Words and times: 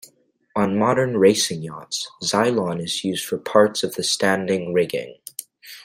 On 0.55 0.79
modern 0.79 1.17
racing 1.17 1.61
yachts 1.61 2.09
Zylon 2.23 2.83
is 2.83 3.03
used 3.03 3.23
for 3.23 3.37
parts 3.37 3.83
of 3.83 3.93
the 3.93 4.03
standing 4.03 4.73
rigging. 4.73 5.17